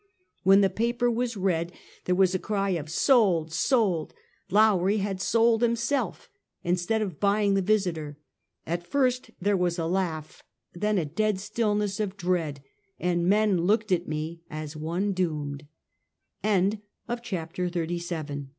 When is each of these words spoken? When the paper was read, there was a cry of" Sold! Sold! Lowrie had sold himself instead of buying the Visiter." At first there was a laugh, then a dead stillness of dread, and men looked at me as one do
When 0.41 0.61
the 0.61 0.69
paper 0.71 1.11
was 1.11 1.37
read, 1.37 1.73
there 2.05 2.15
was 2.15 2.33
a 2.33 2.39
cry 2.39 2.71
of" 2.71 2.89
Sold! 3.05 3.53
Sold! 3.53 4.15
Lowrie 4.49 4.97
had 4.97 5.21
sold 5.21 5.61
himself 5.61 6.27
instead 6.63 7.03
of 7.03 7.19
buying 7.19 7.53
the 7.53 7.61
Visiter." 7.61 8.17
At 8.65 8.87
first 8.87 9.29
there 9.39 9.55
was 9.55 9.77
a 9.77 9.85
laugh, 9.85 10.41
then 10.73 10.97
a 10.97 11.05
dead 11.05 11.39
stillness 11.39 11.99
of 11.99 12.17
dread, 12.17 12.63
and 12.99 13.27
men 13.29 13.61
looked 13.67 13.91
at 13.91 14.07
me 14.07 14.41
as 14.49 14.75
one 14.75 15.11
do 15.13 15.59